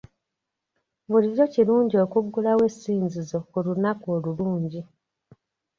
[1.09, 4.81] Bulijjo kirungi okuggulawo essinzizo ku lunaku olulungi.